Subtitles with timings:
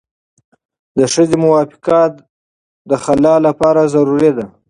[0.97, 1.99] د ښځې موافقه
[2.89, 4.45] د خلع لپاره ضروري ده.